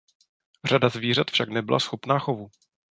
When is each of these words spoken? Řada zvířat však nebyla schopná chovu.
Řada 0.65 0.89
zvířat 0.89 1.31
však 1.31 1.49
nebyla 1.49 1.79
schopná 1.79 2.19
chovu. 2.19 2.47